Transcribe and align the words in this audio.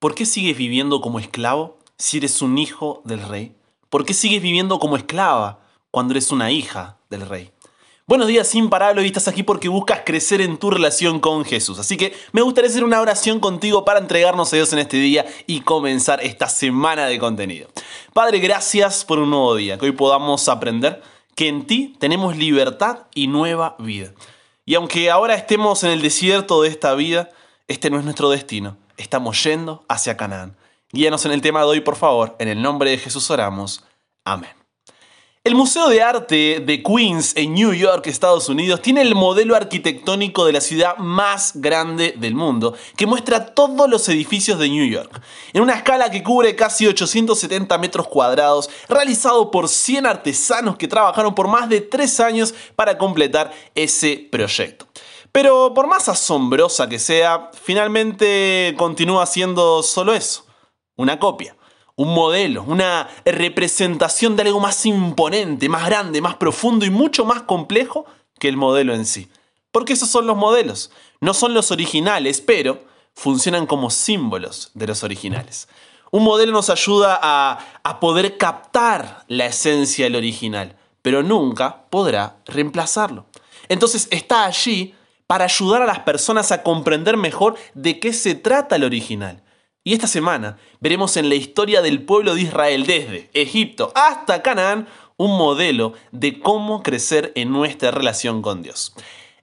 ¿Por 0.00 0.14
qué 0.14 0.24
sigues 0.24 0.56
viviendo 0.56 1.02
como 1.02 1.18
esclavo 1.18 1.76
si 1.98 2.16
eres 2.16 2.40
un 2.40 2.56
hijo 2.56 3.02
del 3.04 3.22
rey? 3.22 3.54
¿Por 3.90 4.06
qué 4.06 4.14
sigues 4.14 4.40
viviendo 4.40 4.78
como 4.78 4.96
esclava 4.96 5.60
cuando 5.90 6.14
eres 6.14 6.30
una 6.30 6.50
hija 6.50 6.96
del 7.10 7.28
rey? 7.28 7.50
Buenos 8.06 8.26
días, 8.26 8.54
imparable. 8.54 9.02
Hoy 9.02 9.08
estás 9.08 9.28
aquí 9.28 9.42
porque 9.42 9.68
buscas 9.68 10.00
crecer 10.06 10.40
en 10.40 10.56
tu 10.56 10.70
relación 10.70 11.20
con 11.20 11.44
Jesús. 11.44 11.78
Así 11.78 11.98
que 11.98 12.14
me 12.32 12.40
gustaría 12.40 12.70
hacer 12.70 12.82
una 12.82 12.98
oración 12.98 13.40
contigo 13.40 13.84
para 13.84 14.00
entregarnos 14.00 14.50
a 14.50 14.56
Dios 14.56 14.72
en 14.72 14.78
este 14.78 14.96
día 14.96 15.26
y 15.46 15.60
comenzar 15.60 16.24
esta 16.24 16.48
semana 16.48 17.04
de 17.04 17.18
contenido. 17.18 17.68
Padre, 18.14 18.38
gracias 18.38 19.04
por 19.04 19.18
un 19.18 19.28
nuevo 19.28 19.54
día, 19.54 19.76
que 19.76 19.84
hoy 19.84 19.92
podamos 19.92 20.48
aprender 20.48 21.02
que 21.34 21.48
en 21.48 21.66
ti 21.66 21.94
tenemos 21.98 22.38
libertad 22.38 23.00
y 23.14 23.26
nueva 23.26 23.76
vida. 23.78 24.14
Y 24.64 24.76
aunque 24.76 25.10
ahora 25.10 25.34
estemos 25.34 25.84
en 25.84 25.90
el 25.90 26.00
desierto 26.00 26.62
de 26.62 26.70
esta 26.70 26.94
vida, 26.94 27.28
este 27.68 27.90
no 27.90 27.98
es 27.98 28.04
nuestro 28.04 28.30
destino 28.30 28.78
estamos 29.00 29.42
yendo 29.42 29.84
hacia 29.88 30.16
Canaán. 30.16 30.56
Guíanos 30.92 31.24
en 31.24 31.32
el 31.32 31.40
tema 31.40 31.60
de 31.60 31.66
hoy, 31.66 31.80
por 31.80 31.96
favor. 31.96 32.36
En 32.38 32.48
el 32.48 32.60
nombre 32.60 32.90
de 32.90 32.98
Jesús 32.98 33.30
oramos. 33.30 33.84
Amén. 34.24 34.50
El 35.42 35.54
Museo 35.54 35.88
de 35.88 36.02
Arte 36.02 36.60
de 36.60 36.82
Queens 36.82 37.34
en 37.34 37.54
New 37.54 37.72
York, 37.72 38.06
Estados 38.08 38.50
Unidos, 38.50 38.82
tiene 38.82 39.00
el 39.00 39.14
modelo 39.14 39.56
arquitectónico 39.56 40.44
de 40.44 40.52
la 40.52 40.60
ciudad 40.60 40.98
más 40.98 41.52
grande 41.54 42.12
del 42.18 42.34
mundo, 42.34 42.74
que 42.94 43.06
muestra 43.06 43.54
todos 43.54 43.88
los 43.88 44.06
edificios 44.10 44.58
de 44.58 44.68
New 44.68 44.86
York, 44.86 45.18
en 45.54 45.62
una 45.62 45.76
escala 45.76 46.10
que 46.10 46.22
cubre 46.22 46.54
casi 46.54 46.86
870 46.86 47.78
metros 47.78 48.06
cuadrados, 48.06 48.68
realizado 48.86 49.50
por 49.50 49.70
100 49.70 50.04
artesanos 50.04 50.76
que 50.76 50.88
trabajaron 50.88 51.34
por 51.34 51.48
más 51.48 51.70
de 51.70 51.80
tres 51.80 52.20
años 52.20 52.52
para 52.76 52.98
completar 52.98 53.50
ese 53.74 54.28
proyecto. 54.30 54.89
Pero 55.32 55.74
por 55.74 55.86
más 55.86 56.08
asombrosa 56.08 56.88
que 56.88 56.98
sea, 56.98 57.50
finalmente 57.52 58.74
continúa 58.76 59.26
siendo 59.26 59.82
solo 59.82 60.12
eso, 60.12 60.44
una 60.96 61.20
copia, 61.20 61.56
un 61.94 62.12
modelo, 62.14 62.64
una 62.64 63.08
representación 63.24 64.34
de 64.34 64.42
algo 64.42 64.58
más 64.58 64.84
imponente, 64.86 65.68
más 65.68 65.86
grande, 65.86 66.20
más 66.20 66.34
profundo 66.36 66.84
y 66.84 66.90
mucho 66.90 67.24
más 67.24 67.42
complejo 67.42 68.06
que 68.38 68.48
el 68.48 68.56
modelo 68.56 68.94
en 68.94 69.06
sí. 69.06 69.28
Porque 69.70 69.92
esos 69.92 70.08
son 70.08 70.26
los 70.26 70.36
modelos, 70.36 70.90
no 71.20 71.32
son 71.32 71.54
los 71.54 71.70
originales, 71.70 72.40
pero 72.40 72.82
funcionan 73.14 73.66
como 73.66 73.90
símbolos 73.90 74.70
de 74.74 74.88
los 74.88 75.04
originales. 75.04 75.68
Un 76.10 76.24
modelo 76.24 76.50
nos 76.50 76.70
ayuda 76.70 77.20
a, 77.22 77.58
a 77.84 78.00
poder 78.00 78.36
captar 78.36 79.24
la 79.28 79.46
esencia 79.46 80.06
del 80.06 80.16
original, 80.16 80.76
pero 81.02 81.22
nunca 81.22 81.84
podrá 81.88 82.38
reemplazarlo. 82.46 83.26
Entonces 83.68 84.08
está 84.10 84.46
allí 84.46 84.96
para 85.30 85.44
ayudar 85.44 85.80
a 85.80 85.86
las 85.86 86.00
personas 86.00 86.50
a 86.50 86.64
comprender 86.64 87.16
mejor 87.16 87.54
de 87.74 88.00
qué 88.00 88.12
se 88.12 88.34
trata 88.34 88.74
el 88.74 88.82
original. 88.82 89.44
Y 89.84 89.92
esta 89.92 90.08
semana 90.08 90.58
veremos 90.80 91.16
en 91.16 91.28
la 91.28 91.36
historia 91.36 91.82
del 91.82 92.02
pueblo 92.02 92.34
de 92.34 92.40
Israel 92.40 92.84
desde 92.84 93.30
Egipto 93.32 93.92
hasta 93.94 94.42
Canaán 94.42 94.88
un 95.16 95.38
modelo 95.38 95.92
de 96.10 96.40
cómo 96.40 96.82
crecer 96.82 97.30
en 97.36 97.52
nuestra 97.52 97.92
relación 97.92 98.42
con 98.42 98.64
Dios. 98.64 98.92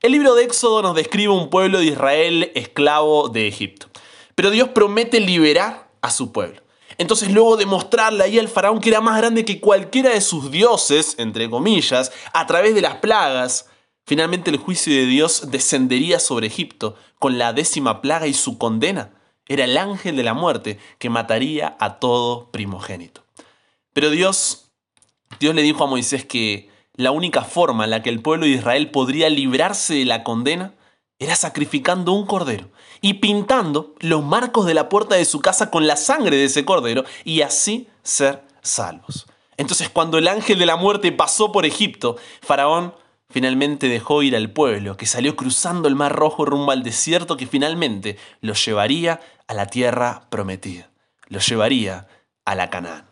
El 0.02 0.12
libro 0.12 0.36
de 0.36 0.44
Éxodo 0.44 0.82
nos 0.82 0.94
describe 0.94 1.32
un 1.32 1.50
pueblo 1.50 1.80
de 1.80 1.86
Israel 1.86 2.52
esclavo 2.54 3.30
de 3.30 3.48
Egipto. 3.48 3.88
Pero 4.36 4.50
Dios 4.50 4.68
promete 4.68 5.22
liberar 5.22 5.88
a 6.02 6.12
su 6.12 6.34
pueblo. 6.34 6.62
Entonces 6.98 7.32
luego 7.32 7.56
de 7.56 7.66
mostrarle 7.66 8.26
ahí 8.26 8.38
al 8.38 8.50
faraón 8.50 8.82
que 8.82 8.90
era 8.90 9.00
más 9.00 9.18
grande 9.18 9.46
que 9.46 9.62
cualquiera 9.62 10.10
de 10.10 10.20
sus 10.20 10.52
dioses, 10.52 11.16
entre 11.18 11.50
comillas, 11.50 12.12
a 12.34 12.46
través 12.46 12.76
de 12.76 12.82
las 12.82 12.96
plagas, 12.96 13.70
Finalmente 14.08 14.50
el 14.50 14.58
juicio 14.58 14.94
de 14.94 15.06
Dios 15.06 15.52
descendería 15.52 16.22
sobre 16.22 16.48
Egipto 16.48 16.96
con 17.20 17.38
la 17.38 17.52
décima 17.52 18.02
plaga 18.02 18.26
y 18.26 18.34
su 18.34 18.58
condena 18.58 19.12
era 19.50 19.66
el 19.66 19.78
ángel 19.78 20.16
de 20.16 20.24
la 20.24 20.34
muerte 20.34 20.80
que 20.98 21.10
mataría 21.10 21.76
a 21.82 22.00
todo 22.00 22.50
primogénito. 22.50 23.26
Pero 23.92 24.10
Dios, 24.10 24.72
Dios 25.42 25.54
le 25.54 25.62
dijo 25.62 25.84
a 25.84 25.88
Moisés 25.88 26.24
que 26.24 26.70
la 26.94 27.12
única 27.12 27.44
forma 27.44 27.84
en 27.84 27.90
la 27.90 28.02
que 28.02 28.10
el 28.10 28.22
pueblo 28.22 28.46
de 28.46 28.54
Israel 28.54 28.92
podría 28.92 29.30
librarse 29.30 29.96
de 29.96 30.06
la 30.06 30.24
condena 30.24 30.74
era 31.20 31.36
sacrificando 31.36 32.14
un 32.14 32.26
cordero 32.26 32.70
y 33.02 33.16
pintando 33.16 33.94
los 34.00 34.24
marcos 34.24 34.66
de 34.66 34.74
la 34.74 34.88
puerta 34.88 35.16
de 35.16 35.26
su 35.26 35.42
casa 35.42 35.70
con 35.70 35.86
la 35.86 35.98
sangre 35.98 36.38
de 36.38 36.46
ese 36.46 36.64
cordero 36.64 37.04
y 37.26 37.42
así 37.42 37.90
ser 38.04 38.42
salvos. 38.62 39.28
Entonces 39.58 39.90
cuando 39.90 40.18
el 40.18 40.30
ángel 40.30 40.60
de 40.60 40.66
la 40.66 40.78
muerte 40.78 41.12
pasó 41.12 41.52
por 41.52 41.66
Egipto, 41.66 42.16
Faraón 42.42 42.94
finalmente 43.30 43.88
dejó 43.88 44.24
ir 44.24 44.36
al 44.36 44.52
pueblo, 44.52 44.98
que 44.98 45.06
salió 45.06 45.36
cruzando 45.36 45.88
el 45.88 45.96
Mar 45.96 46.16
Rojo 46.16 46.46
rumbo 46.46 46.72
al 46.72 46.84
desierto 46.84 47.38
que 47.38 47.48
finalmente 47.48 48.18
lo 48.42 48.54
llevaría 48.54 49.20
a 49.48 49.54
la 49.54 49.68
tierra 49.68 50.28
prometida, 50.30 50.90
lo 51.28 51.40
llevaría 51.40 52.08
a 52.46 52.56
la 52.56 52.70
Canaán. 52.70 53.10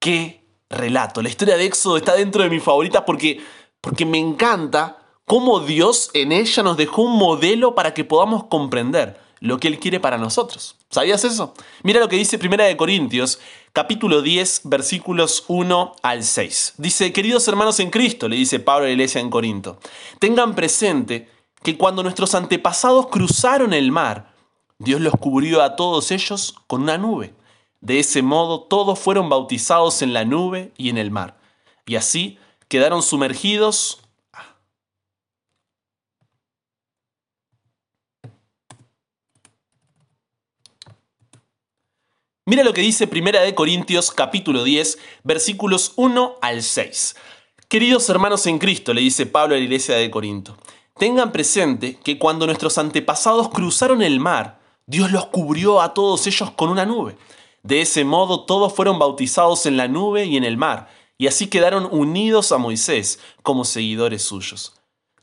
¡Qué 0.00 0.44
relato! 0.68 1.22
La 1.22 1.28
historia 1.28 1.56
de 1.56 1.66
Éxodo 1.66 1.96
está 1.96 2.14
dentro 2.14 2.42
de 2.42 2.50
mis 2.50 2.62
favoritas 2.62 3.02
porque, 3.04 3.40
porque 3.80 4.06
me 4.06 4.18
encanta 4.18 4.98
cómo 5.26 5.60
Dios 5.60 6.10
en 6.14 6.32
ella 6.32 6.62
nos 6.62 6.76
dejó 6.76 7.02
un 7.02 7.16
modelo 7.18 7.74
para 7.74 7.94
que 7.94 8.04
podamos 8.04 8.44
comprender 8.44 9.20
lo 9.40 9.58
que 9.58 9.68
Él 9.68 9.78
quiere 9.78 10.00
para 10.00 10.18
nosotros. 10.18 10.79
¿Sabías 10.90 11.22
eso? 11.22 11.54
Mira 11.84 12.00
lo 12.00 12.08
que 12.08 12.16
dice 12.16 12.36
Primera 12.36 12.64
de 12.64 12.76
Corintios, 12.76 13.38
capítulo 13.72 14.22
10, 14.22 14.62
versículos 14.64 15.44
1 15.46 15.94
al 16.02 16.24
6. 16.24 16.74
Dice, 16.78 17.12
queridos 17.12 17.46
hermanos 17.46 17.78
en 17.78 17.90
Cristo, 17.90 18.28
le 18.28 18.34
dice 18.34 18.58
Pablo 18.58 18.86
a 18.86 18.86
la 18.88 18.94
iglesia 18.94 19.20
en 19.20 19.30
Corinto, 19.30 19.78
tengan 20.18 20.56
presente 20.56 21.28
que 21.62 21.78
cuando 21.78 22.02
nuestros 22.02 22.34
antepasados 22.34 23.06
cruzaron 23.06 23.72
el 23.72 23.92
mar, 23.92 24.34
Dios 24.80 25.00
los 25.00 25.14
cubrió 25.14 25.62
a 25.62 25.76
todos 25.76 26.10
ellos 26.10 26.56
con 26.66 26.82
una 26.82 26.98
nube. 26.98 27.34
De 27.80 28.00
ese 28.00 28.22
modo 28.22 28.62
todos 28.62 28.98
fueron 28.98 29.28
bautizados 29.28 30.02
en 30.02 30.12
la 30.12 30.24
nube 30.24 30.72
y 30.76 30.88
en 30.88 30.98
el 30.98 31.12
mar. 31.12 31.38
Y 31.86 31.94
así 31.94 32.36
quedaron 32.66 33.04
sumergidos 33.04 34.00
Mira 42.50 42.64
lo 42.64 42.74
que 42.74 42.80
dice 42.80 43.06
Primera 43.06 43.42
de 43.42 43.54
Corintios 43.54 44.10
capítulo 44.10 44.64
10, 44.64 44.98
versículos 45.22 45.92
1 45.94 46.34
al 46.42 46.64
6. 46.64 47.14
Queridos 47.68 48.08
hermanos 48.08 48.44
en 48.46 48.58
Cristo, 48.58 48.92
le 48.92 49.02
dice 49.02 49.24
Pablo 49.24 49.54
a 49.54 49.58
la 49.58 49.62
iglesia 49.62 49.94
de 49.94 50.10
Corinto, 50.10 50.56
tengan 50.98 51.30
presente 51.30 52.00
que 52.02 52.18
cuando 52.18 52.46
nuestros 52.46 52.76
antepasados 52.76 53.50
cruzaron 53.50 54.02
el 54.02 54.18
mar, 54.18 54.58
Dios 54.86 55.12
los 55.12 55.26
cubrió 55.26 55.80
a 55.80 55.94
todos 55.94 56.26
ellos 56.26 56.50
con 56.50 56.70
una 56.70 56.84
nube. 56.84 57.16
De 57.62 57.82
ese 57.82 58.02
modo 58.02 58.44
todos 58.46 58.72
fueron 58.72 58.98
bautizados 58.98 59.64
en 59.66 59.76
la 59.76 59.86
nube 59.86 60.24
y 60.24 60.36
en 60.36 60.42
el 60.42 60.56
mar, 60.56 60.88
y 61.18 61.28
así 61.28 61.46
quedaron 61.46 61.88
unidos 61.92 62.50
a 62.50 62.58
Moisés 62.58 63.20
como 63.44 63.64
seguidores 63.64 64.22
suyos. 64.22 64.74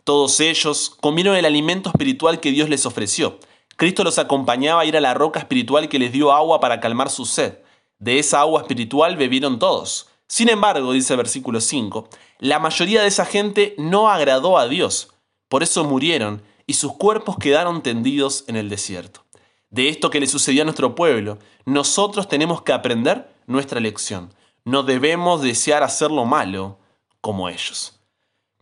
Todos 0.05 0.39
ellos 0.39 0.95
comieron 1.01 1.35
el 1.35 1.43
alimento 1.43 1.89
espiritual 1.89 2.39
que 2.39 2.51
Dios 2.51 2.69
les 2.69 2.85
ofreció 2.85 3.37
Cristo 3.77 4.03
los 4.03 4.17
acompañaba 4.17 4.81
a 4.81 4.85
ir 4.85 4.97
a 4.97 5.01
la 5.01 5.13
roca 5.13 5.39
espiritual 5.39 5.87
que 5.87 5.99
les 5.99 6.11
dio 6.11 6.31
agua 6.33 6.59
para 6.59 6.79
calmar 6.79 7.11
su 7.11 7.25
sed. 7.25 7.59
De 7.99 8.17
esa 8.17 8.41
agua 8.41 8.61
espiritual 8.61 9.17
bebieron 9.17 9.59
todos. 9.59 10.09
Sin 10.27 10.49
embargo, 10.49 10.91
dice 10.91 11.13
el 11.13 11.17
versículo 11.17 11.61
5, 11.61 12.09
la 12.39 12.57
mayoría 12.57 13.01
de 13.03 13.07
esa 13.07 13.23
gente 13.23 13.75
no 13.77 14.09
agradó 14.09 14.57
a 14.57 14.67
Dios. 14.67 15.13
Por 15.47 15.61
eso 15.61 15.83
murieron 15.83 16.41
y 16.65 16.73
sus 16.73 16.93
cuerpos 16.93 17.37
quedaron 17.37 17.83
tendidos 17.83 18.45
en 18.47 18.55
el 18.55 18.67
desierto. 18.67 19.23
De 19.69 19.89
esto 19.89 20.09
que 20.09 20.19
le 20.19 20.27
sucedió 20.27 20.63
a 20.63 20.65
nuestro 20.65 20.95
pueblo, 20.95 21.37
nosotros 21.65 22.27
tenemos 22.27 22.63
que 22.63 22.73
aprender 22.73 23.29
nuestra 23.45 23.79
lección. 23.79 24.33
No 24.65 24.81
debemos 24.81 25.43
desear 25.43 25.83
hacer 25.83 26.09
lo 26.09 26.25
malo 26.25 26.79
como 27.21 27.47
ellos. 27.47 27.99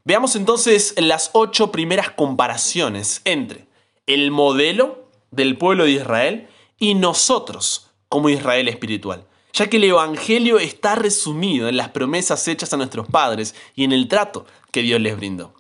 Veamos 0.04 0.36
entonces 0.36 0.94
las 0.98 1.30
ocho 1.32 1.72
primeras 1.72 2.12
comparaciones 2.12 3.22
entre 3.24 3.68
el 4.08 4.30
modelo 4.30 5.05
del 5.36 5.58
pueblo 5.58 5.86
de 5.86 5.92
Israel 5.92 6.48
y 6.78 6.94
nosotros 6.96 7.88
como 8.10 8.30
Israel 8.30 8.68
espiritual, 8.68 9.26
ya 9.54 9.70
que 9.70 9.78
el 9.78 9.86
Evangelio 9.86 10.60
está 10.60 10.96
resumido 10.96 11.68
en 11.68 11.78
las 11.78 11.90
promesas 11.90 12.48
hechas 12.48 12.74
a 12.74 12.78
nuestros 12.78 13.08
padres 13.08 13.56
y 13.76 13.84
en 13.84 13.92
el 13.92 14.08
trato 14.08 14.46
que 14.72 14.82
Dios 14.82 15.02
les 15.02 15.16
brindó. 15.18 15.54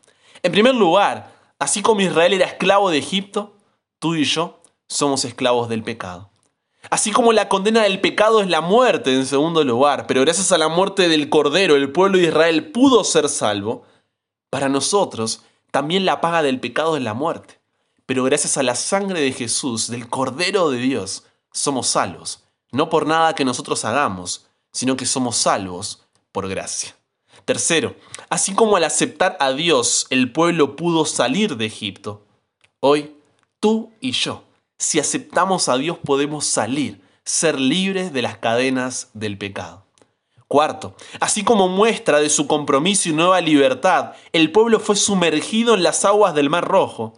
En 0.43 0.51
primer 0.51 0.75
lugar, 0.75 1.33
así 1.59 1.81
como 1.81 2.01
Israel 2.01 2.33
era 2.33 2.45
esclavo 2.45 2.89
de 2.89 2.97
Egipto, 2.97 3.55
tú 3.99 4.15
y 4.15 4.23
yo 4.23 4.61
somos 4.87 5.25
esclavos 5.25 5.69
del 5.69 5.83
pecado. 5.83 6.29
Así 6.91 7.11
como 7.11 7.33
la 7.33 7.49
condena 7.49 7.83
del 7.83 7.99
pecado 7.99 8.41
es 8.41 8.47
la 8.47 8.61
muerte 8.61 9.13
en 9.13 9.25
segundo 9.25 9.63
lugar, 9.63 10.05
pero 10.05 10.21
gracias 10.21 10.51
a 10.51 10.57
la 10.57 10.67
muerte 10.67 11.09
del 11.09 11.29
Cordero 11.29 11.75
el 11.75 11.91
pueblo 11.91 12.19
de 12.19 12.25
Israel 12.25 12.71
pudo 12.71 13.03
ser 13.03 13.27
salvo, 13.27 13.83
para 14.51 14.69
nosotros 14.69 15.41
también 15.71 16.05
la 16.05 16.21
paga 16.21 16.43
del 16.43 16.59
pecado 16.59 16.95
es 16.95 17.03
la 17.03 17.13
muerte 17.15 17.59
pero 18.05 18.23
gracias 18.23 18.57
a 18.57 18.63
la 18.63 18.75
sangre 18.75 19.21
de 19.21 19.31
Jesús, 19.31 19.89
del 19.89 20.07
Cordero 20.09 20.69
de 20.69 20.77
Dios, 20.77 21.23
somos 21.51 21.87
salvos, 21.87 22.43
no 22.71 22.89
por 22.89 23.07
nada 23.07 23.35
que 23.35 23.45
nosotros 23.45 23.85
hagamos, 23.85 24.47
sino 24.71 24.97
que 24.97 25.05
somos 25.05 25.37
salvos 25.37 26.03
por 26.31 26.47
gracia. 26.47 26.95
Tercero, 27.45 27.95
así 28.29 28.53
como 28.53 28.75
al 28.75 28.83
aceptar 28.83 29.37
a 29.39 29.51
Dios 29.51 30.07
el 30.09 30.31
pueblo 30.31 30.75
pudo 30.75 31.05
salir 31.05 31.57
de 31.57 31.65
Egipto, 31.65 32.25
hoy 32.79 33.15
tú 33.59 33.93
y 34.01 34.11
yo, 34.11 34.43
si 34.77 34.99
aceptamos 34.99 35.69
a 35.69 35.77
Dios 35.77 35.97
podemos 35.97 36.45
salir 36.45 37.05
ser 37.25 37.59
libres 37.59 38.13
de 38.13 38.21
las 38.21 38.37
cadenas 38.37 39.09
del 39.13 39.37
pecado. 39.37 39.83
Cuarto, 40.47 40.95
así 41.19 41.43
como 41.43 41.67
muestra 41.67 42.19
de 42.19 42.29
su 42.29 42.45
compromiso 42.45 43.09
y 43.09 43.13
nueva 43.13 43.41
libertad, 43.41 44.13
el 44.31 44.51
pueblo 44.51 44.79
fue 44.79 44.95
sumergido 44.95 45.73
en 45.73 45.81
las 45.81 46.05
aguas 46.05 46.35
del 46.35 46.51
Mar 46.51 46.67
Rojo. 46.67 47.13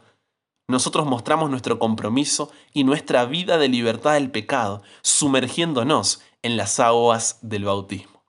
Nosotros 0.67 1.05
mostramos 1.05 1.49
nuestro 1.49 1.79
compromiso 1.79 2.51
y 2.73 2.83
nuestra 2.83 3.25
vida 3.25 3.57
de 3.57 3.69
libertad 3.69 4.13
del 4.13 4.31
pecado, 4.31 4.81
sumergiéndonos 5.01 6.21
en 6.41 6.57
las 6.57 6.79
aguas 6.81 7.39
del 7.41 7.63
bautismo. 7.63 8.21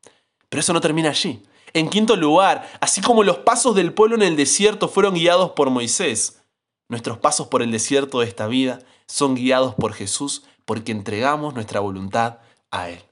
Pero 0.48 0.60
eso 0.60 0.72
no 0.72 0.80
termina 0.80 1.10
allí. 1.10 1.42
En 1.74 1.90
quinto 1.90 2.16
lugar, 2.16 2.70
así 2.80 3.00
como 3.00 3.24
los 3.24 3.38
pasos 3.38 3.74
del 3.74 3.92
pueblo 3.92 4.14
en 4.16 4.22
el 4.22 4.36
desierto 4.36 4.88
fueron 4.88 5.14
guiados 5.14 5.50
por 5.50 5.70
Moisés, 5.70 6.40
nuestros 6.88 7.18
pasos 7.18 7.48
por 7.48 7.60
el 7.60 7.70
desierto 7.70 8.20
de 8.20 8.26
esta 8.26 8.46
vida 8.46 8.78
son 9.06 9.34
guiados 9.34 9.74
por 9.74 9.92
Jesús 9.92 10.44
porque 10.64 10.92
entregamos 10.92 11.54
nuestra 11.54 11.80
voluntad 11.80 12.38
a 12.70 12.88
Él. 12.88 13.02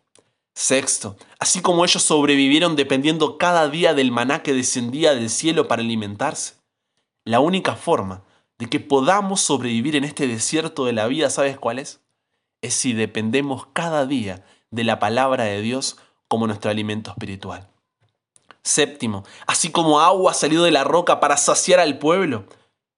Sexto, 0.55 1.17
así 1.38 1.61
como 1.61 1.84
ellos 1.84 2.02
sobrevivieron 2.02 2.76
dependiendo 2.76 3.37
cada 3.37 3.69
día 3.69 3.93
del 3.93 4.12
maná 4.12 4.43
que 4.43 4.55
descendía 4.55 5.14
del 5.14 5.28
cielo 5.28 5.69
para 5.69 5.82
alimentarse, 5.82 6.55
la 7.25 7.40
única 7.40 7.75
forma 7.75 8.23
de 8.58 8.69
que 8.69 8.81
podamos 8.81 9.41
sobrevivir 9.41 9.97
en 9.97 10.05
este 10.05 10.26
desierto 10.26 10.85
de 10.85 10.93
la 10.93 11.06
vida, 11.06 11.31
¿sabes 11.31 11.58
cuál 11.58 11.79
es? 11.79 12.00
Es 12.62 12.75
si 12.75 12.93
dependemos 12.93 13.67
cada 13.73 14.06
día 14.06 14.44
de 14.70 14.85
la 14.85 14.99
palabra 14.99 15.44
de 15.44 15.61
Dios 15.61 15.99
como 16.29 16.47
nuestro 16.47 16.70
alimento 16.70 17.11
espiritual. 17.11 17.69
Séptimo, 18.62 19.25
así 19.47 19.70
como 19.70 20.00
agua 20.00 20.35
salió 20.35 20.62
de 20.62 20.73
la 20.73 20.85
roca 20.85 21.20
para 21.20 21.37
saciar 21.37 21.79
al 21.79 21.99
pueblo, 21.99 22.47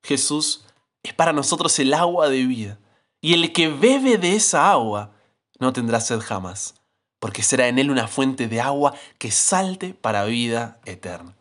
Jesús 0.03 0.65
es 1.03 1.13
para 1.13 1.33
nosotros 1.33 1.79
el 1.79 1.93
agua 1.93 2.29
de 2.29 2.45
vida. 2.45 2.79
Y 3.21 3.35
el 3.35 3.53
que 3.53 3.69
bebe 3.69 4.17
de 4.17 4.37
esa 4.37 4.71
agua 4.71 5.13
no 5.59 5.73
tendrá 5.73 6.01
sed 6.01 6.21
jamás 6.21 6.75
porque 7.19 7.43
será 7.43 7.69
en 7.69 7.79
él 7.79 7.91
una 7.91 8.09
fuente 8.09 8.49
de 8.49 8.61
agua 8.61 8.95
que 9.19 9.31
salte 9.31 9.95
para 9.95 10.25
vida 10.25 10.81
eterna. 10.85 11.37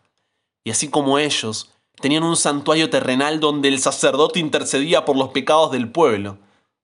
Y 0.64 0.72
así 0.72 0.90
como 0.90 1.20
ellos 1.20 1.72
tenían 2.00 2.24
un 2.24 2.36
santuario 2.36 2.90
terrenal 2.90 3.40
donde 3.40 3.68
el 3.68 3.80
sacerdote 3.80 4.40
intercedía 4.40 5.06
por 5.06 5.18
los 5.18 5.30
pecados 5.30 5.72
del 5.72 5.92
pueblo, 5.92 6.38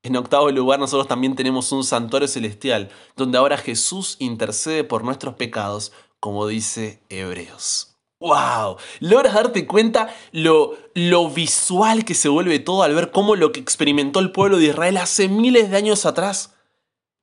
en 0.03 0.17
octavo 0.17 0.51
lugar 0.51 0.79
nosotros 0.79 1.07
también 1.07 1.35
tenemos 1.35 1.71
un 1.71 1.85
santuario 1.85 2.27
celestial, 2.27 2.89
donde 3.15 3.37
ahora 3.37 3.57
Jesús 3.57 4.17
intercede 4.19 4.83
por 4.83 5.05
nuestros 5.05 5.35
pecados, 5.35 5.93
como 6.19 6.45
dice 6.45 7.01
Hebreos. 7.07 7.95
¡Wow! 8.19 8.77
¿Logras 8.99 9.33
darte 9.33 9.65
cuenta 9.65 10.13
lo, 10.31 10.75
lo 10.93 11.29
visual 11.29 12.03
que 12.03 12.15
se 12.15 12.27
vuelve 12.27 12.59
todo 12.59 12.83
al 12.83 12.93
ver 12.93 13.11
cómo 13.11 13.37
lo 13.37 13.53
que 13.53 13.61
experimentó 13.61 14.19
el 14.19 14.33
pueblo 14.33 14.57
de 14.57 14.65
Israel 14.65 14.97
hace 14.97 15.29
miles 15.29 15.71
de 15.71 15.77
años 15.77 16.05
atrás 16.05 16.53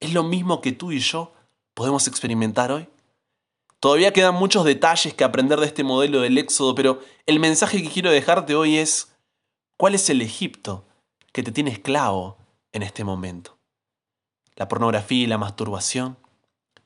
es 0.00 0.14
lo 0.14 0.22
mismo 0.22 0.62
que 0.62 0.72
tú 0.72 0.90
y 0.90 1.00
yo 1.00 1.32
podemos 1.74 2.06
experimentar 2.08 2.72
hoy? 2.72 2.88
Todavía 3.80 4.12
quedan 4.12 4.34
muchos 4.34 4.64
detalles 4.64 5.14
que 5.14 5.24
aprender 5.24 5.58
de 5.58 5.66
este 5.66 5.84
modelo 5.84 6.20
del 6.20 6.38
Éxodo, 6.38 6.74
pero 6.74 7.00
el 7.26 7.40
mensaje 7.40 7.82
que 7.82 7.88
quiero 7.88 8.10
dejarte 8.10 8.54
hoy 8.54 8.76
es, 8.76 9.16
¿cuál 9.76 9.94
es 9.94 10.10
el 10.10 10.20
Egipto 10.20 10.84
que 11.32 11.42
te 11.42 11.50
tiene 11.50 11.70
esclavo 11.70 12.36
en 12.72 12.82
este 12.82 13.04
momento? 13.04 13.58
¿La 14.54 14.68
pornografía 14.68 15.24
y 15.24 15.26
la 15.26 15.38
masturbación? 15.38 16.18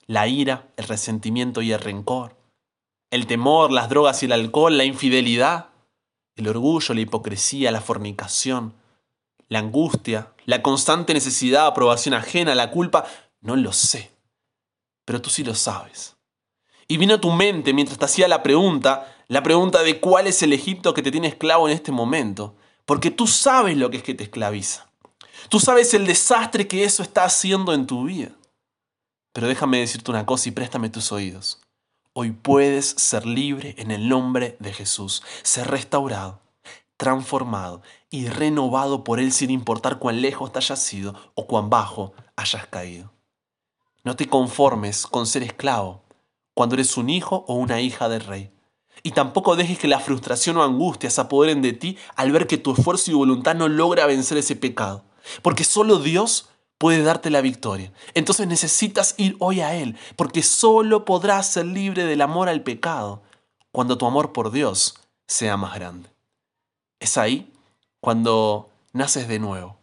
¿La 0.06 0.28
ira, 0.28 0.68
el 0.76 0.86
resentimiento 0.86 1.62
y 1.62 1.72
el 1.72 1.80
rencor? 1.80 2.36
¿El 3.10 3.26
temor, 3.26 3.72
las 3.72 3.88
drogas 3.88 4.22
y 4.22 4.26
el 4.26 4.32
alcohol, 4.32 4.78
la 4.78 4.84
infidelidad? 4.84 5.70
¿El 6.36 6.48
orgullo, 6.48 6.94
la 6.94 7.00
hipocresía, 7.00 7.72
la 7.72 7.80
fornicación? 7.80 8.74
¿La 9.48 9.58
angustia? 9.58 10.32
¿La 10.46 10.62
constante 10.62 11.12
necesidad 11.12 11.62
de 11.62 11.68
aprobación 11.68 12.14
ajena? 12.14 12.54
¿La 12.54 12.70
culpa? 12.70 13.04
No 13.40 13.56
lo 13.56 13.72
sé 13.72 14.14
pero 15.04 15.20
tú 15.20 15.30
sí 15.30 15.44
lo 15.44 15.54
sabes. 15.54 16.16
Y 16.86 16.96
vino 16.98 17.14
a 17.14 17.20
tu 17.20 17.30
mente 17.30 17.72
mientras 17.72 17.98
te 17.98 18.04
hacía 18.04 18.28
la 18.28 18.42
pregunta, 18.42 19.16
la 19.28 19.42
pregunta 19.42 19.82
de 19.82 20.00
cuál 20.00 20.26
es 20.26 20.42
el 20.42 20.52
Egipto 20.52 20.94
que 20.94 21.02
te 21.02 21.10
tiene 21.10 21.28
esclavo 21.28 21.68
en 21.68 21.74
este 21.74 21.92
momento, 21.92 22.54
porque 22.84 23.10
tú 23.10 23.26
sabes 23.26 23.76
lo 23.76 23.90
que 23.90 23.98
es 23.98 24.02
que 24.02 24.14
te 24.14 24.24
esclaviza. 24.24 24.88
Tú 25.48 25.60
sabes 25.60 25.94
el 25.94 26.06
desastre 26.06 26.68
que 26.68 26.84
eso 26.84 27.02
está 27.02 27.24
haciendo 27.24 27.72
en 27.72 27.86
tu 27.86 28.04
vida. 28.04 28.32
Pero 29.32 29.48
déjame 29.48 29.78
decirte 29.78 30.10
una 30.10 30.26
cosa 30.26 30.48
y 30.48 30.52
préstame 30.52 30.90
tus 30.90 31.10
oídos. 31.10 31.60
Hoy 32.12 32.30
puedes 32.30 32.86
ser 32.86 33.26
libre 33.26 33.74
en 33.78 33.90
el 33.90 34.08
nombre 34.08 34.56
de 34.60 34.72
Jesús, 34.72 35.22
ser 35.42 35.68
restaurado, 35.68 36.40
transformado 36.96 37.82
y 38.10 38.28
renovado 38.28 39.02
por 39.02 39.18
Él 39.18 39.32
sin 39.32 39.50
importar 39.50 39.98
cuán 39.98 40.22
lejos 40.22 40.52
te 40.52 40.58
hayas 40.58 40.80
sido 40.80 41.14
o 41.34 41.46
cuán 41.46 41.70
bajo 41.70 42.12
hayas 42.36 42.68
caído. 42.68 43.12
No 44.04 44.14
te 44.14 44.28
conformes 44.28 45.06
con 45.06 45.26
ser 45.26 45.42
esclavo 45.42 46.03
cuando 46.54 46.76
eres 46.76 46.96
un 46.96 47.10
hijo 47.10 47.44
o 47.48 47.54
una 47.54 47.80
hija 47.80 48.08
del 48.08 48.20
rey. 48.20 48.50
Y 49.02 49.10
tampoco 49.10 49.56
dejes 49.56 49.78
que 49.78 49.88
la 49.88 50.00
frustración 50.00 50.56
o 50.56 50.62
angustia 50.62 51.10
se 51.10 51.20
apoderen 51.20 51.60
de 51.60 51.72
ti 51.72 51.98
al 52.16 52.32
ver 52.32 52.46
que 52.46 52.58
tu 52.58 52.72
esfuerzo 52.72 53.10
y 53.10 53.14
voluntad 53.14 53.54
no 53.54 53.68
logra 53.68 54.06
vencer 54.06 54.38
ese 54.38 54.56
pecado. 54.56 55.04
Porque 55.42 55.64
solo 55.64 55.98
Dios 55.98 56.48
puede 56.78 57.02
darte 57.02 57.30
la 57.30 57.40
victoria. 57.40 57.92
Entonces 58.14 58.46
necesitas 58.46 59.14
ir 59.18 59.36
hoy 59.40 59.60
a 59.60 59.74
Él, 59.74 59.96
porque 60.16 60.42
solo 60.42 61.04
podrás 61.04 61.46
ser 61.48 61.66
libre 61.66 62.04
del 62.04 62.20
amor 62.20 62.48
al 62.48 62.62
pecado 62.62 63.22
cuando 63.72 63.98
tu 63.98 64.06
amor 64.06 64.32
por 64.32 64.50
Dios 64.50 64.94
sea 65.26 65.56
más 65.56 65.74
grande. 65.74 66.10
Es 67.00 67.18
ahí 67.18 67.52
cuando 68.00 68.70
naces 68.92 69.28
de 69.28 69.38
nuevo 69.38 69.76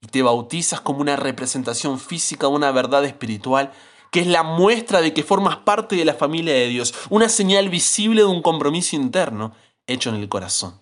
y 0.00 0.08
te 0.08 0.22
bautizas 0.22 0.80
como 0.80 1.00
una 1.00 1.16
representación 1.16 1.98
física 1.98 2.46
de 2.46 2.52
una 2.52 2.72
verdad 2.72 3.04
espiritual 3.04 3.72
que 4.10 4.20
es 4.20 4.26
la 4.26 4.42
muestra 4.42 5.00
de 5.00 5.14
que 5.14 5.22
formas 5.22 5.58
parte 5.58 5.96
de 5.96 6.04
la 6.04 6.14
familia 6.14 6.54
de 6.54 6.68
Dios, 6.68 6.94
una 7.10 7.28
señal 7.28 7.68
visible 7.68 8.22
de 8.22 8.26
un 8.26 8.42
compromiso 8.42 8.96
interno 8.96 9.54
hecho 9.86 10.10
en 10.10 10.16
el 10.16 10.28
corazón. 10.28 10.78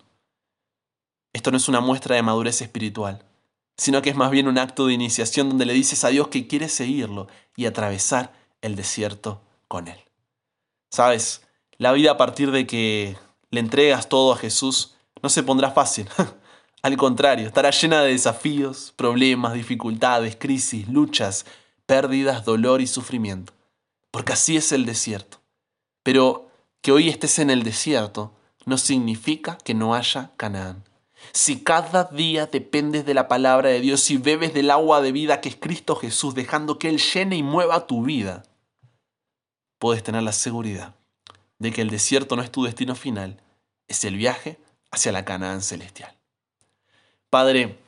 Esto 1.33 1.51
no 1.51 1.57
es 1.57 1.67
una 1.67 1.79
muestra 1.79 2.15
de 2.15 2.23
madurez 2.23 2.61
espiritual, 2.61 3.23
sino 3.77 4.01
que 4.01 4.09
es 4.09 4.15
más 4.15 4.31
bien 4.31 4.47
un 4.47 4.57
acto 4.57 4.87
de 4.87 4.93
iniciación 4.93 5.49
donde 5.49 5.65
le 5.65 5.73
dices 5.73 6.03
a 6.03 6.09
Dios 6.09 6.29
que 6.29 6.47
quieres 6.47 6.73
seguirlo 6.73 7.27
y 7.55 7.65
atravesar 7.65 8.33
el 8.61 8.75
desierto 8.75 9.41
con 9.67 9.87
Él. 9.87 9.99
Sabes, 10.91 11.43
la 11.77 11.91
vida 11.91 12.11
a 12.11 12.17
partir 12.17 12.51
de 12.51 12.65
que 12.65 13.15
le 13.51 13.59
entregas 13.59 14.09
todo 14.09 14.33
a 14.33 14.37
Jesús 14.37 14.95
no 15.21 15.29
se 15.29 15.43
pondrá 15.43 15.71
fácil. 15.71 16.07
Al 16.81 16.97
contrario, 16.97 17.47
estará 17.47 17.71
llena 17.71 18.01
de 18.01 18.11
desafíos, 18.11 18.93
problemas, 18.95 19.53
dificultades, 19.53 20.35
crisis, 20.37 20.87
luchas, 20.87 21.45
pérdidas, 21.89 22.45
dolor 22.45 22.81
y 22.81 22.87
sufrimiento. 22.87 23.51
Porque 24.11 24.33
así 24.33 24.55
es 24.55 24.71
el 24.71 24.85
desierto. 24.85 25.41
Pero 26.03 26.47
que 26.81 26.91
hoy 26.91 27.09
estés 27.09 27.39
en 27.39 27.49
el 27.49 27.63
desierto 27.63 28.31
no 28.65 28.77
significa 28.77 29.57
que 29.57 29.73
no 29.73 29.95
haya 29.95 30.29
Canaán. 30.37 30.83
Si 31.31 31.63
cada 31.63 32.03
día 32.03 32.45
dependes 32.45 33.07
de 33.07 33.15
la 33.15 33.27
palabra 33.27 33.69
de 33.69 33.81
Dios 33.81 34.11
y 34.11 34.17
bebes 34.17 34.53
del 34.53 34.69
agua 34.69 35.01
de 35.01 35.11
vida 35.11 35.41
que 35.41 35.49
es 35.49 35.55
Cristo 35.55 35.95
Jesús, 35.95 36.35
dejando 36.35 36.77
que 36.77 36.89
Él 36.89 36.99
llene 36.99 37.37
y 37.37 37.41
mueva 37.41 37.87
tu 37.87 38.03
vida, 38.03 38.43
puedes 39.79 40.03
tener 40.03 40.21
la 40.21 40.31
seguridad 40.31 40.93
de 41.57 41.73
que 41.73 41.81
el 41.81 41.89
desierto 41.89 42.35
no 42.35 42.43
es 42.43 42.51
tu 42.51 42.65
destino 42.65 42.93
final, 42.93 43.41
es 43.87 44.03
el 44.03 44.15
viaje 44.15 44.59
hacia 44.91 45.11
la 45.11 45.25
Canaán 45.25 45.63
celestial. 45.63 46.15
Padre, 47.31 47.79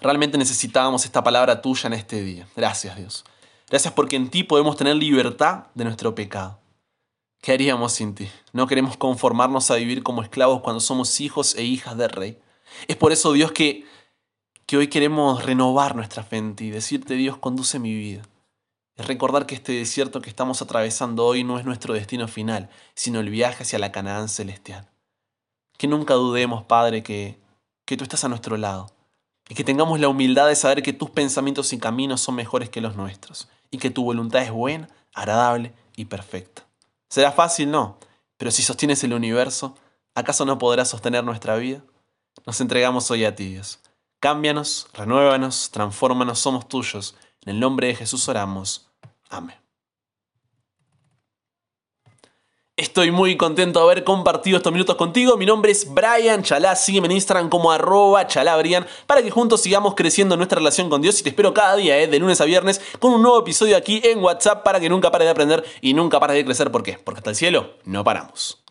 realmente 0.00 0.38
necesitábamos 0.38 1.04
esta 1.04 1.22
palabra 1.22 1.62
tuya 1.62 1.86
en 1.88 1.92
este 1.94 2.22
día. 2.22 2.46
Gracias 2.56 2.96
Dios. 2.96 3.24
Gracias 3.68 3.92
porque 3.92 4.16
en 4.16 4.30
ti 4.30 4.44
podemos 4.44 4.76
tener 4.76 4.96
libertad 4.96 5.66
de 5.74 5.84
nuestro 5.84 6.14
pecado. 6.14 6.58
¿Qué 7.40 7.52
haríamos 7.52 7.92
sin 7.92 8.14
ti? 8.14 8.28
No 8.52 8.66
queremos 8.66 8.96
conformarnos 8.96 9.70
a 9.70 9.76
vivir 9.76 10.02
como 10.02 10.22
esclavos 10.22 10.60
cuando 10.62 10.80
somos 10.80 11.20
hijos 11.20 11.54
e 11.56 11.64
hijas 11.64 11.96
del 11.96 12.10
Rey. 12.10 12.38
Es 12.88 12.96
por 12.96 13.12
eso, 13.12 13.32
Dios, 13.32 13.52
que, 13.52 13.84
que 14.66 14.76
hoy 14.76 14.88
queremos 14.88 15.44
renovar 15.44 15.96
nuestra 15.96 16.22
fe 16.22 16.38
en 16.38 16.56
ti, 16.56 16.70
decirte, 16.70 17.14
Dios, 17.14 17.36
conduce 17.38 17.78
mi 17.78 17.94
vida. 17.94 18.22
Es 18.96 19.06
recordar 19.06 19.46
que 19.46 19.54
este 19.54 19.72
desierto 19.72 20.22
que 20.22 20.30
estamos 20.30 20.62
atravesando 20.62 21.26
hoy 21.26 21.44
no 21.44 21.58
es 21.58 21.64
nuestro 21.64 21.94
destino 21.94 22.28
final, 22.28 22.70
sino 22.94 23.20
el 23.20 23.28
viaje 23.28 23.62
hacia 23.62 23.78
la 23.78 23.92
Canaán 23.92 24.28
celestial. 24.28 24.88
Que 25.76 25.86
nunca 25.86 26.14
dudemos, 26.14 26.64
Padre, 26.64 27.02
que 27.02 27.38
que 27.86 27.96
tú 27.96 28.02
estás 28.02 28.24
a 28.24 28.28
nuestro 28.28 28.56
lado 28.56 28.90
y 29.48 29.54
que 29.54 29.64
tengamos 29.64 30.00
la 30.00 30.08
humildad 30.08 30.48
de 30.48 30.56
saber 30.56 30.82
que 30.82 30.92
tus 30.92 31.10
pensamientos 31.10 31.72
y 31.72 31.78
caminos 31.78 32.20
son 32.20 32.34
mejores 32.34 32.68
que 32.68 32.80
los 32.80 32.96
nuestros 32.96 33.48
y 33.70 33.78
que 33.78 33.90
tu 33.90 34.04
voluntad 34.04 34.42
es 34.42 34.50
buena, 34.50 34.88
agradable 35.14 35.74
y 35.96 36.06
perfecta. 36.06 36.66
¿Será 37.08 37.32
fácil? 37.32 37.70
No, 37.70 37.98
pero 38.36 38.50
si 38.50 38.62
sostienes 38.62 39.02
el 39.04 39.12
universo, 39.14 39.76
¿acaso 40.14 40.44
no 40.44 40.58
podrás 40.58 40.88
sostener 40.88 41.24
nuestra 41.24 41.56
vida? 41.56 41.82
Nos 42.44 42.60
entregamos 42.60 43.10
hoy 43.10 43.24
a 43.24 43.34
ti, 43.34 43.50
Dios. 43.50 43.80
Cámbianos, 44.20 44.88
renuévanos, 44.92 45.70
transfórmanos, 45.70 46.38
somos 46.38 46.68
tuyos. 46.68 47.16
En 47.44 47.54
el 47.54 47.60
nombre 47.60 47.88
de 47.88 47.94
Jesús 47.94 48.28
oramos. 48.28 48.88
Amén. 49.28 49.65
Estoy 52.86 53.10
muy 53.10 53.36
contento 53.36 53.80
de 53.80 53.84
haber 53.84 54.04
compartido 54.04 54.58
estos 54.58 54.72
minutos 54.72 54.94
contigo. 54.94 55.36
Mi 55.36 55.44
nombre 55.44 55.72
es 55.72 55.92
Brian 55.92 56.44
Chalá. 56.44 56.76
Sígueme 56.76 57.06
en 57.06 57.12
Instagram 57.12 57.50
como 57.50 57.72
arroba 57.72 58.28
chalabrian 58.28 58.86
para 59.08 59.22
que 59.22 59.30
juntos 59.30 59.60
sigamos 59.60 59.96
creciendo 59.96 60.36
nuestra 60.36 60.60
relación 60.60 60.88
con 60.88 61.02
Dios. 61.02 61.18
Y 61.18 61.24
te 61.24 61.30
espero 61.30 61.52
cada 61.52 61.74
día, 61.74 61.98
¿eh? 61.98 62.06
de 62.06 62.18
lunes 62.20 62.40
a 62.40 62.44
viernes, 62.44 62.80
con 63.00 63.12
un 63.12 63.22
nuevo 63.22 63.40
episodio 63.40 63.76
aquí 63.76 64.00
en 64.04 64.22
WhatsApp 64.22 64.62
para 64.62 64.78
que 64.78 64.88
nunca 64.88 65.10
pares 65.10 65.26
de 65.26 65.32
aprender 65.32 65.64
y 65.80 65.94
nunca 65.94 66.20
pares 66.20 66.36
de 66.36 66.44
crecer. 66.44 66.70
¿Por 66.70 66.84
qué? 66.84 66.96
Porque 67.02 67.18
hasta 67.18 67.30
el 67.30 67.36
cielo 67.36 67.70
no 67.84 68.04
paramos. 68.04 68.65